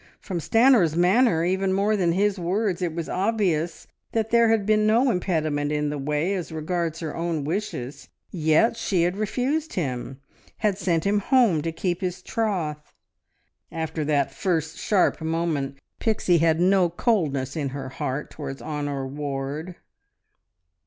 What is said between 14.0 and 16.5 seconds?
that first sharp moment Pixie